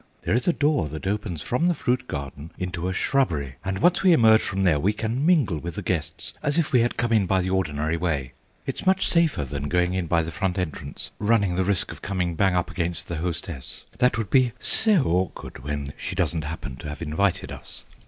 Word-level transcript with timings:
There 0.23 0.33
is 0.35 0.47
a 0.47 0.51
door 0.51 0.89
that 0.89 1.05
opens 1.05 1.43
from 1.43 1.67
the 1.67 1.75
fruit 1.75 2.07
garden 2.07 2.49
into 2.57 2.87
a 2.89 2.91
shrubbery, 2.91 3.57
and 3.63 3.77
once 3.77 4.01
we 4.01 4.13
emerge 4.13 4.41
from 4.41 4.63
there 4.63 4.79
we 4.79 4.93
can 4.93 5.23
mingle 5.23 5.59
with 5.59 5.75
the 5.75 5.83
guests 5.83 6.33
as 6.41 6.57
if 6.57 6.71
we 6.73 6.79
had 6.79 6.97
come 6.97 7.11
in 7.13 7.27
by 7.27 7.41
the 7.41 7.51
ordinary 7.51 7.97
way. 7.97 8.31
It's 8.65 8.87
much 8.87 9.07
safer 9.07 9.45
than 9.45 9.69
going 9.69 9.93
in 9.93 10.07
by 10.07 10.23
the 10.23 10.31
front 10.31 10.57
entrance 10.57 11.11
and 11.19 11.29
running 11.29 11.55
the 11.55 11.63
risk 11.63 11.91
of 11.91 12.01
coming 12.01 12.33
bang 12.33 12.55
up 12.55 12.71
against 12.71 13.09
the 13.09 13.17
hostess; 13.17 13.85
that 13.99 14.17
would 14.17 14.31
be 14.31 14.53
so 14.59 15.03
awkward 15.03 15.63
when 15.63 15.93
she 15.97 16.15
doesn't 16.15 16.45
happen 16.45 16.77
to 16.77 16.89
have 16.89 17.03
invited 17.03 17.51
us." 17.51 17.85